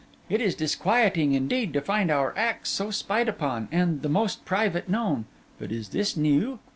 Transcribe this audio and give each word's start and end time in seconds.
It 0.29 0.41
is 0.41 0.55
disquieting, 0.55 1.33
indeed, 1.35 1.73
to 1.73 1.79
find 1.81 2.09
our 2.09 2.33
acts 2.35 2.71
so 2.71 2.89
spied 2.89 3.29
upon, 3.29 3.67
and 3.71 4.01
the 4.01 4.09
most 4.09 4.45
private 4.45 4.89
known. 4.89 5.25
But 5.59 5.71
is 5.71 5.89
this 5.89 6.17
new? 6.17 6.57